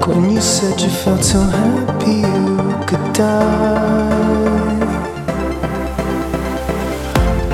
like 0.00 0.08
when 0.08 0.30
you 0.30 0.40
said 0.40 0.80
you 0.80 0.88
felt 0.88 1.22
so 1.22 1.40
happy 1.40 2.20
you 2.20 2.86
could 2.86 3.12
die. 3.12 4.78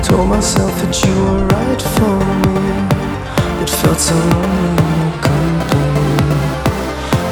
Told 0.03 0.29
myself 0.29 0.71
that 0.81 1.03
you 1.05 1.13
were 1.23 1.45
right 1.47 1.81
for 1.81 2.17
me, 2.43 2.59
but 3.59 3.69
felt 3.69 3.99
so 3.99 4.15
lonely 4.15 4.77
in 4.77 4.97
your 4.97 5.13
company. 5.27 6.07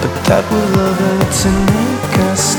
But 0.02 0.14
that 0.28 0.44
was 0.52 0.76
love 0.76 1.00
meant 1.00 1.34
to 1.42 1.50
make 1.72 2.32
us. 2.32 2.55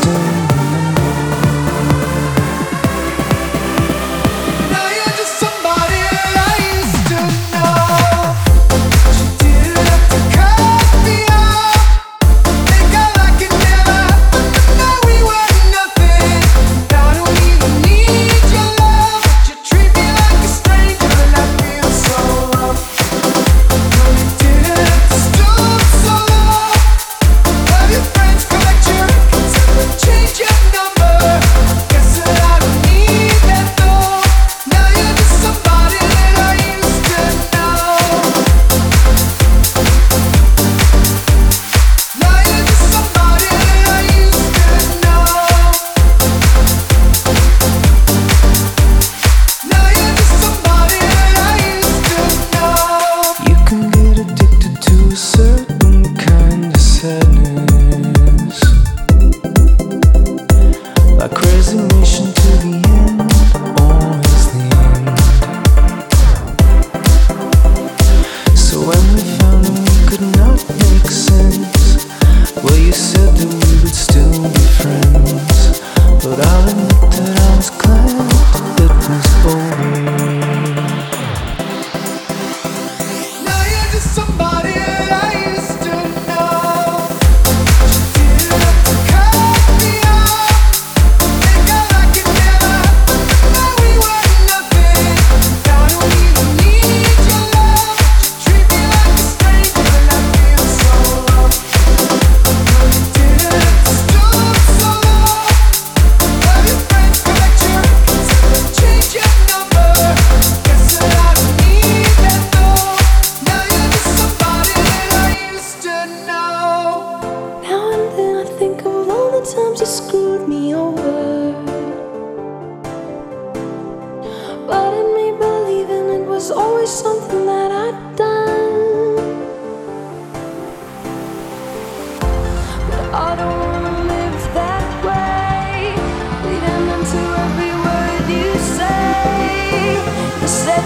destination 61.77 62.33
to 62.33 62.43
the 62.63 62.89
end. 62.89 63.06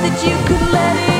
that 0.03 0.25
you 0.25 0.35
could 0.47 0.73
let 0.73 1.15
it 1.15 1.20